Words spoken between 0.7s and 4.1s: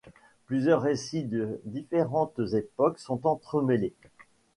récits de différentes époques sont entremêlés.